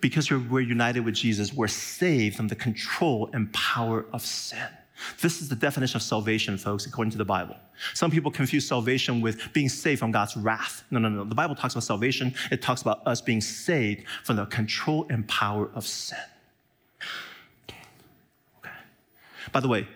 [0.00, 4.66] Because we're united with Jesus, we're saved from the control and power of sin.
[5.20, 7.56] This is the definition of salvation, folks, according to the Bible.
[7.94, 10.84] Some people confuse salvation with being saved from God's wrath.
[10.90, 11.24] No, no, no.
[11.24, 15.26] The Bible talks about salvation, it talks about us being saved from the control and
[15.28, 16.18] power of sin.
[18.58, 18.70] Okay.
[19.52, 19.86] By the way,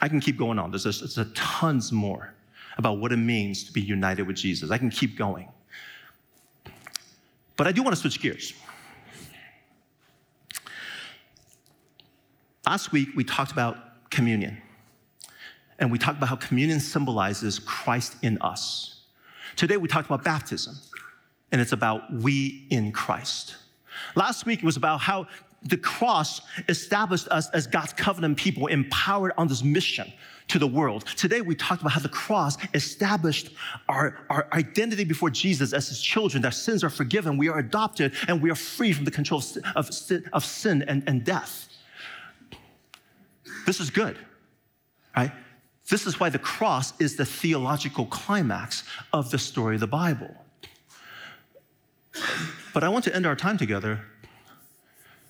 [0.00, 0.70] I can keep going on.
[0.70, 2.34] There's, there's tons more
[2.78, 4.70] about what it means to be united with Jesus.
[4.70, 5.48] I can keep going.
[7.56, 8.54] But I do want to switch gears.
[12.64, 14.58] Last week, we talked about communion.
[15.80, 19.02] And we talked about how communion symbolizes Christ in us.
[19.56, 20.76] Today, we talked about baptism,
[21.50, 23.56] and it's about we in Christ.
[24.14, 25.26] Last week, it was about how
[25.62, 30.12] the cross established us as God's covenant people, empowered on this mission
[30.48, 31.04] to the world.
[31.16, 33.50] Today, we talked about how the cross established
[33.88, 38.14] our, our identity before Jesus as his children, that sins are forgiven, we are adopted,
[38.28, 39.42] and we are free from the control
[39.74, 41.68] of, sin, of sin and, and death.
[43.66, 44.16] This is good,
[45.16, 45.32] right?
[45.90, 50.34] This is why the cross is the theological climax of the story of the Bible.
[52.72, 54.04] But I want to end our time together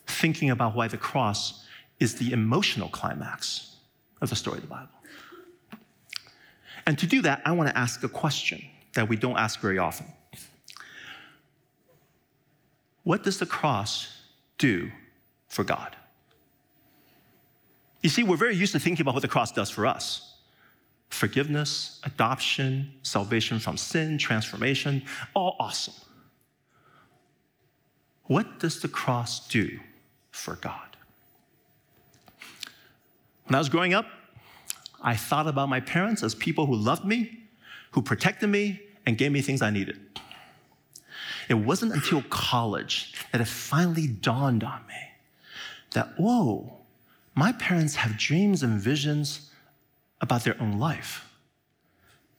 [0.09, 1.65] thinking about why the cross
[2.01, 3.77] is the emotional climax
[4.21, 4.89] of the story of the Bible.
[6.87, 9.79] And to do that, I want to ask a question that we don't ask very
[9.79, 10.07] often.
[13.05, 14.23] What does the cross
[14.59, 14.91] do
[15.49, 15.97] for God?
[18.03, 20.35] You see, we're very used to thinking about what the cross does for us
[21.11, 25.03] forgiveness, adoption, salvation from sin, transformation,
[25.35, 25.95] all awesome.
[28.25, 29.81] What does the cross do
[30.39, 30.97] for God?
[33.47, 34.07] When I was growing up,
[35.03, 37.39] I thought about my parents as people who loved me,
[37.93, 39.99] who protected me, and gave me things I needed.
[41.49, 44.95] It wasn't until college that it finally dawned on me
[45.93, 46.75] that, whoa,
[47.35, 49.51] my parents have dreams and visions
[50.21, 51.25] about their own life.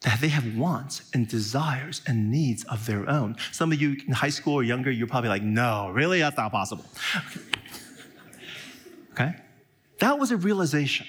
[0.02, 3.36] That they have wants and desires and needs of their own.
[3.52, 6.20] Some of you in high school or younger, you're probably like, no, really?
[6.20, 6.86] That's not possible.
[9.12, 9.36] Okay?
[10.00, 11.08] That was a realization.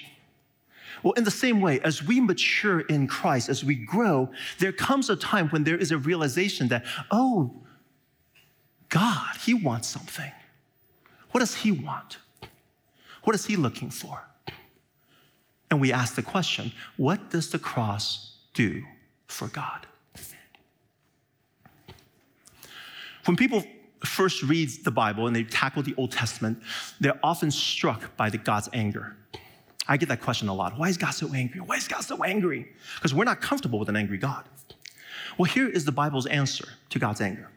[1.03, 5.09] Well, in the same way, as we mature in Christ, as we grow, there comes
[5.09, 7.63] a time when there is a realization that, oh,
[8.89, 10.31] God, He wants something.
[11.31, 12.17] What does He want?
[13.23, 14.21] What is He looking for?
[15.71, 18.83] And we ask the question what does the cross do
[19.27, 19.87] for God?
[23.25, 23.63] When people
[24.03, 26.61] first read the Bible and they tackle the Old Testament,
[26.99, 29.15] they're often struck by the God's anger.
[29.87, 30.77] I get that question a lot.
[30.77, 31.59] Why is God so angry?
[31.59, 32.71] Why is God so angry?
[32.95, 34.43] Because we're not comfortable with an angry God.
[35.37, 37.49] Well, here is the Bible's answer to God's anger.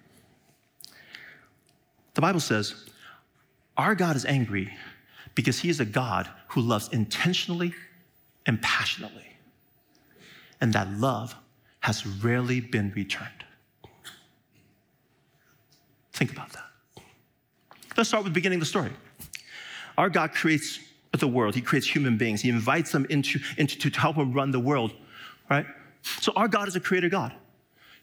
[2.14, 2.88] The Bible says,
[3.76, 4.72] Our God is angry
[5.34, 7.74] because he is a God who loves intentionally
[8.46, 9.36] and passionately.
[10.60, 11.34] And that love
[11.80, 13.44] has rarely been returned.
[16.14, 16.64] Think about that.
[17.96, 18.90] Let's start with the beginning of the story.
[19.98, 20.78] Our God creates
[21.12, 21.54] the world.
[21.54, 22.40] He creates human beings.
[22.40, 24.92] He invites them into, into to help him run the world,
[25.50, 25.66] right?
[26.20, 27.32] So our God is a creator God.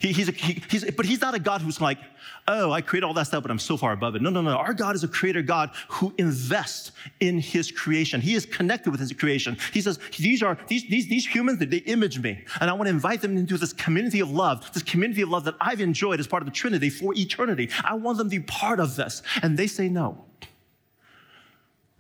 [0.02, 2.00] He, he's, a, he, he's, but he's not a God who's like,
[2.48, 4.22] oh, I created all that stuff, but I'm so far above it.
[4.24, 4.58] No, no, no.
[4.58, 8.20] Our God is a creator God who invests in his creation.
[8.20, 9.58] He is connected with his creation.
[9.72, 12.44] He says, these are, these, these, these humans, they image me.
[12.60, 15.44] And I want to invite them into this community of love, this community of love
[15.44, 17.70] that I've enjoyed as part of the Trinity for eternity.
[17.84, 19.22] I want them to be part of this.
[19.44, 20.26] And they say no.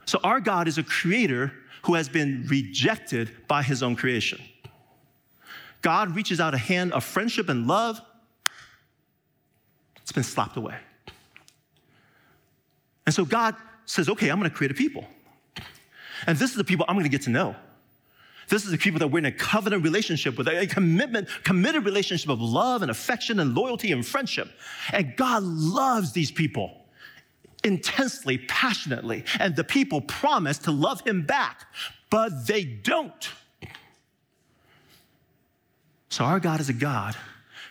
[0.05, 4.41] So our God is a creator who has been rejected by his own creation.
[5.81, 8.01] God reaches out a hand of friendship and love,
[10.01, 10.75] it's been slapped away.
[13.05, 15.05] And so God says, okay, I'm gonna create a people.
[16.27, 17.55] And this is the people I'm gonna get to know.
[18.47, 22.29] This is the people that we're in a covenant relationship with, a commitment, committed relationship
[22.29, 24.51] of love and affection and loyalty and friendship.
[24.91, 26.81] And God loves these people
[27.63, 29.23] intensely, passionately.
[29.39, 31.65] And the people promise to love him back,
[32.09, 33.29] but they don't.
[36.11, 37.15] So, our God is a God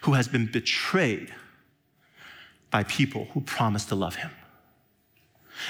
[0.00, 1.30] who has been betrayed
[2.70, 4.30] by people who promise to love him.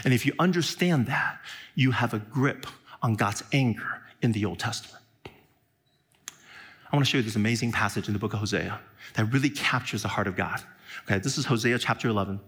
[0.04, 1.40] And if you understand that,
[1.74, 2.68] you have a grip
[3.02, 5.02] on God's anger in the Old Testament.
[5.26, 8.78] I want to show you this amazing passage in the book of Hosea
[9.14, 10.62] that really captures the heart of God.
[11.06, 12.38] Okay, this is Hosea chapter 11.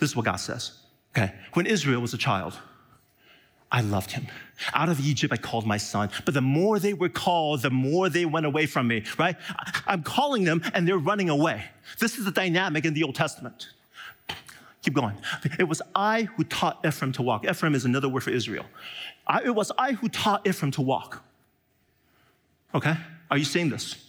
[0.00, 0.72] This is what God says.
[1.16, 2.58] Okay, when Israel was a child,
[3.74, 4.28] I loved him.
[4.72, 6.08] Out of Egypt, I called my son.
[6.24, 9.34] But the more they were called, the more they went away from me, right?
[9.84, 11.64] I'm calling them and they're running away.
[11.98, 13.70] This is the dynamic in the Old Testament.
[14.82, 15.16] Keep going.
[15.58, 17.44] It was I who taught Ephraim to walk.
[17.44, 18.64] Ephraim is another word for Israel.
[19.26, 21.24] I, it was I who taught Ephraim to walk.
[22.76, 22.94] Okay?
[23.28, 24.03] Are you seeing this?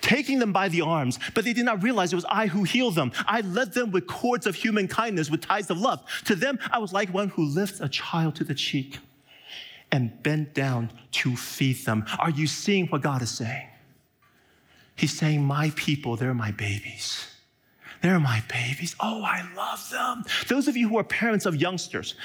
[0.00, 2.94] Taking them by the arms, but they did not realize it was I who healed
[2.94, 3.12] them.
[3.26, 6.04] I led them with cords of human kindness, with ties of love.
[6.24, 8.98] To them, I was like one who lifts a child to the cheek
[9.90, 12.04] and bent down to feed them.
[12.18, 13.68] Are you seeing what God is saying?
[14.96, 17.33] He's saying, My people, they're my babies.
[18.04, 18.94] They're my babies.
[19.00, 20.24] Oh, I love them.
[20.46, 22.16] Those of you who are parents of youngsters,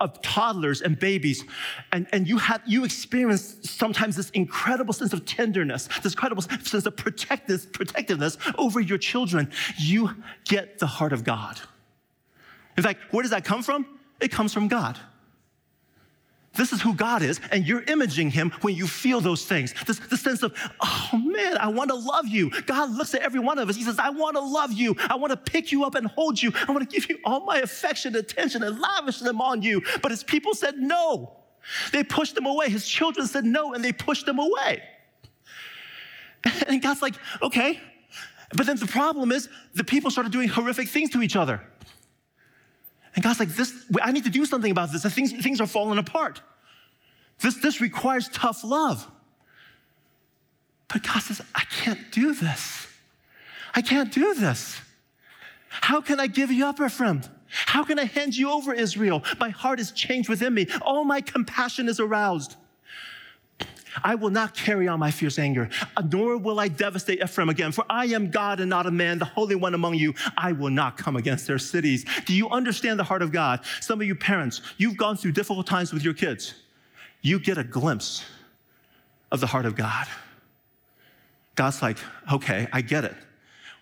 [0.00, 1.44] of toddlers and babies,
[1.92, 6.86] and, and you have you experience sometimes this incredible sense of tenderness, this incredible sense
[6.86, 9.50] of protectiveness, protectiveness over your children.
[9.76, 10.08] You
[10.46, 11.60] get the heart of God.
[12.78, 13.84] In fact, where does that come from?
[14.22, 14.98] It comes from God.
[16.56, 19.74] This is who God is, and you're imaging him when you feel those things.
[19.86, 22.50] This, the sense of, oh man, I want to love you.
[22.66, 23.76] God looks at every one of us.
[23.76, 24.96] He says, I want to love you.
[24.98, 26.52] I want to pick you up and hold you.
[26.66, 29.82] I want to give you all my affection, attention, and lavish them on you.
[30.02, 31.36] But his people said no.
[31.92, 32.70] They pushed him away.
[32.70, 34.82] His children said no, and they pushed him away.
[36.68, 37.80] And God's like, okay.
[38.54, 41.60] But then the problem is the people started doing horrific things to each other.
[43.16, 45.02] And God's like, this, I need to do something about this.
[45.12, 46.42] Things, things are falling apart.
[47.40, 49.10] This, this requires tough love.
[50.88, 52.86] But God says, I can't do this.
[53.74, 54.80] I can't do this.
[55.68, 57.22] How can I give you up, Ephraim?
[57.48, 59.24] How can I hand you over, Israel?
[59.40, 60.66] My heart is changed within me.
[60.82, 62.56] All my compassion is aroused.
[64.02, 67.72] I will not carry on my fierce anger, uh, nor will I devastate Ephraim again,
[67.72, 70.14] for I am God and not a man, the Holy One among you.
[70.36, 72.04] I will not come against their cities.
[72.24, 73.60] Do you understand the heart of God?
[73.80, 76.54] Some of you parents, you've gone through difficult times with your kids.
[77.22, 78.24] You get a glimpse
[79.32, 80.06] of the heart of God.
[81.54, 81.98] God's like,
[82.32, 83.14] okay, I get it.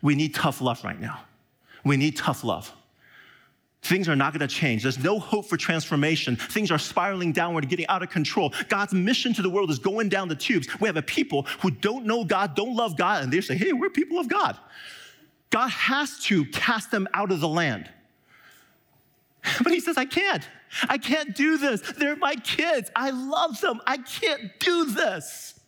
[0.01, 1.21] We need tough love right now.
[1.85, 2.73] We need tough love.
[3.85, 4.83] Things are not going to change.
[4.83, 6.37] There's no hope for transformation.
[6.37, 8.55] Things are spiraling downward, getting out of control.
[8.71, 10.67] God's mission to the world is going down the tubes.
[10.81, 13.75] We have a people who don't know God, don't love God, and they say, hey,
[13.75, 14.57] we're people of God.
[15.51, 17.91] God has to cast them out of the land.
[19.63, 20.49] But he says, I can't.
[20.89, 21.83] I can't do this.
[21.83, 22.91] They're my kids.
[22.97, 23.83] I love them.
[23.87, 25.61] I can't do this.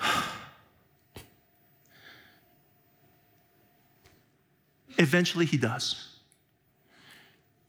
[4.98, 6.15] Eventually, he does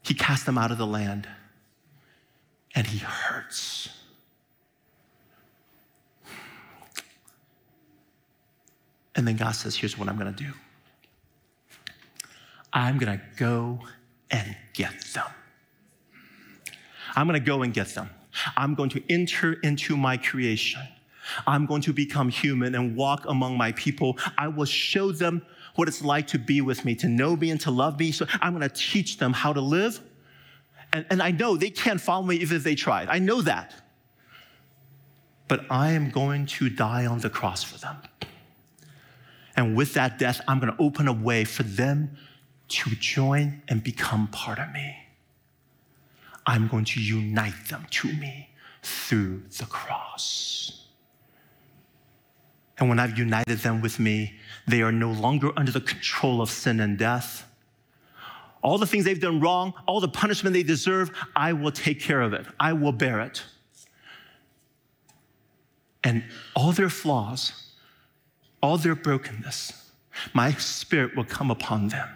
[0.08, 1.28] he casts them out of the land
[2.74, 3.90] and he hurts.
[9.16, 10.54] And then God says, Here's what I'm going to do
[12.72, 13.80] I'm going to go
[14.32, 15.28] and get them.
[17.16, 18.10] I'm going to go and get them.
[18.56, 20.82] I'm going to enter into my creation.
[21.46, 24.18] I'm going to become human and walk among my people.
[24.38, 25.46] I will show them
[25.78, 28.12] what it's like to be with me, to know me and to love me.
[28.12, 30.02] So I'm going to teach them how to live.
[30.92, 33.10] And, and I know they can't follow me even if they tried.
[33.10, 33.74] I know that.
[35.48, 37.98] But I am going to die on the cross for them.
[39.56, 42.18] And with that death, I'm going to open a way for them
[42.70, 44.96] to join and become part of me.
[46.46, 48.50] I'm going to unite them to me
[48.82, 50.77] through the cross.
[52.80, 54.36] And when I've united them with me,
[54.68, 57.46] they are no longer under the control of sin and death.
[58.62, 62.22] All the things they've done wrong, all the punishment they deserve, I will take care
[62.22, 62.46] of it.
[62.60, 63.44] I will bear it.
[66.04, 66.24] And
[66.56, 67.72] all their flaws,
[68.62, 69.92] all their brokenness,
[70.34, 72.10] my spirit will come upon them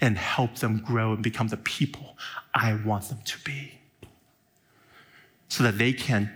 [0.00, 2.16] and help them grow and become the people
[2.54, 3.78] I want them to be.
[5.48, 6.32] So that they can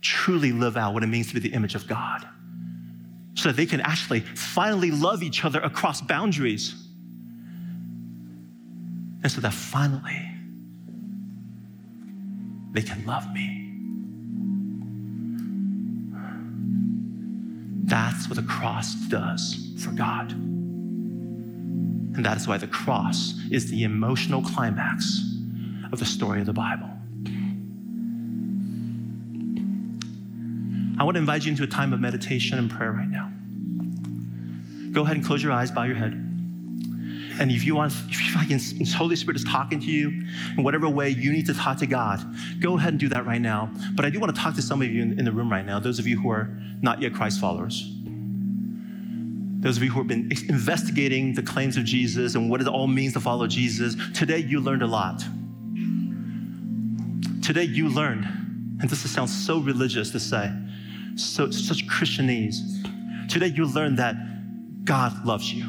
[0.00, 2.26] truly live out what it means to be the image of God.
[3.38, 6.74] So that they can actually finally love each other across boundaries.
[9.22, 10.28] And so that finally
[12.72, 13.64] they can love me.
[17.84, 20.32] That's what the cross does for God.
[20.32, 25.22] And that is why the cross is the emotional climax
[25.92, 26.90] of the story of the Bible.
[30.98, 33.30] I want to invite you into a time of meditation and prayer right now.
[34.92, 36.12] Go ahead and close your eyes, bow your head.
[36.12, 40.08] And if you want, if like the Holy Spirit is talking to you
[40.56, 42.20] in whatever way you need to talk to God,
[42.58, 43.70] go ahead and do that right now.
[43.94, 45.64] But I do want to talk to some of you in, in the room right
[45.64, 46.50] now, those of you who are
[46.82, 47.92] not yet Christ followers.
[49.60, 52.86] Those of you who have been investigating the claims of Jesus and what it all
[52.86, 55.24] means to follow Jesus, today you learned a lot.
[57.42, 58.24] Today you learned,
[58.80, 60.52] and this sounds so religious to say,
[61.18, 63.28] so such Christianese.
[63.28, 64.16] Today you learn that
[64.84, 65.64] God loves you,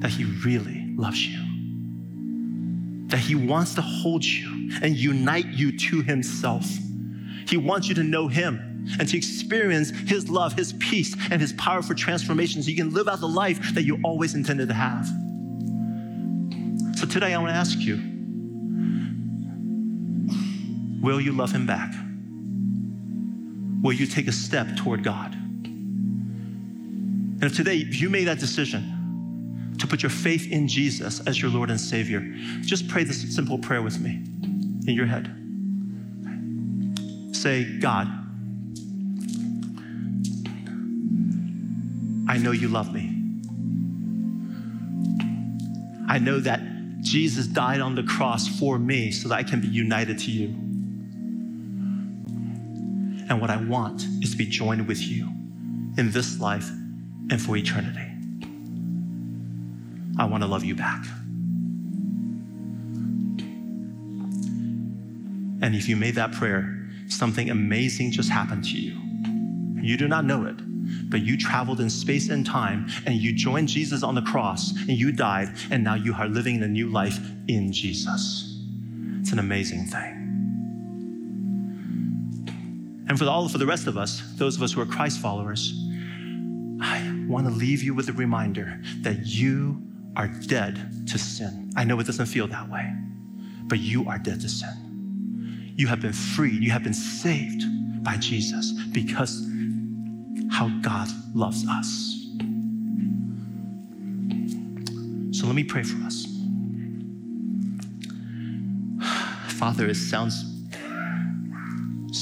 [0.00, 1.38] that He really loves you,
[3.08, 6.66] that He wants to hold you and unite you to Himself.
[7.48, 11.52] He wants you to know Him and to experience His love, His peace, and His
[11.54, 14.74] power for transformation so you can live out the life that you always intended to
[14.74, 15.06] have.
[16.98, 17.96] So today I want to ask you
[21.02, 21.92] will you love Him back?
[23.82, 25.34] Will you take a step toward God?
[27.34, 31.50] And if today you made that decision to put your faith in Jesus as your
[31.50, 32.20] Lord and Savior,
[32.60, 34.22] just pray this simple prayer with me
[34.86, 35.26] in your head.
[37.34, 38.06] Say, God,
[42.28, 43.18] I know you love me.
[46.08, 46.60] I know that
[47.00, 50.71] Jesus died on the cross for me so that I can be united to you.
[53.28, 55.28] And what I want is to be joined with you
[55.96, 56.68] in this life
[57.30, 58.08] and for eternity.
[60.18, 61.04] I want to love you back.
[65.62, 68.98] And if you made that prayer, something amazing just happened to you.
[69.80, 70.56] You do not know it,
[71.08, 74.90] but you traveled in space and time and you joined Jesus on the cross and
[74.90, 77.18] you died, and now you are living a new life
[77.48, 78.60] in Jesus.
[79.20, 80.21] It's an amazing thing.
[83.08, 85.74] And for all for the rest of us, those of us who are Christ followers,
[86.80, 89.82] I want to leave you with a reminder that you
[90.16, 91.72] are dead to sin.
[91.76, 92.92] I know it doesn't feel that way,
[93.64, 95.74] but you are dead to sin.
[95.76, 97.64] You have been freed, you have been saved
[98.04, 99.48] by Jesus because
[100.50, 102.18] how God loves us.
[105.38, 106.26] So let me pray for us.
[109.54, 110.51] Father, it sounds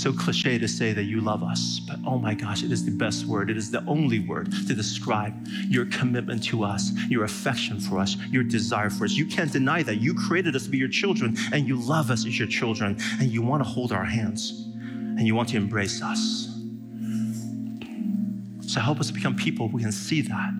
[0.00, 2.90] so cliche to say that you love us, but oh my gosh, it is the
[2.90, 3.50] best word.
[3.50, 5.34] It is the only word to describe
[5.68, 9.12] your commitment to us, your affection for us, your desire for us.
[9.12, 9.96] You can't deny that.
[9.96, 13.30] You created us to be your children, and you love us as your children, and
[13.30, 16.46] you want to hold our hands, and you want to embrace us.
[18.66, 20.50] So help us become people who can see that,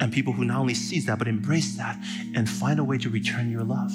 [0.00, 1.98] and people who not only sees that, but embrace that,
[2.34, 3.92] and find a way to return your love.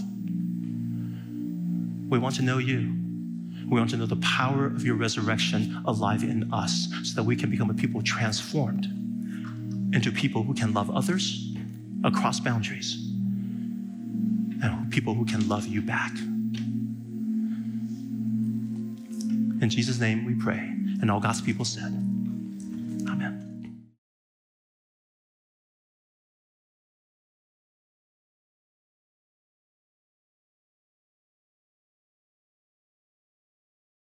[2.10, 3.01] We want to know you.
[3.72, 7.38] We want to know the power of your resurrection alive in us so that we
[7.38, 8.86] can become a people transformed
[9.96, 11.56] into people who can love others
[12.04, 12.96] across boundaries
[14.62, 16.12] and people who can love you back.
[19.62, 20.60] In Jesus' name we pray.
[21.02, 21.94] And all God's people said,